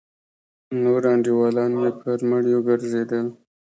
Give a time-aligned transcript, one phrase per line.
[0.83, 3.27] نور انډيولان مې پر مړيو گرځېدل.